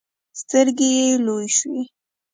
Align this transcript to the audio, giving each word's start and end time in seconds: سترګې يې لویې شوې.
سترګې 0.39 0.89
يې 0.97 1.07
لویې 1.25 1.49
شوې. 1.57 1.81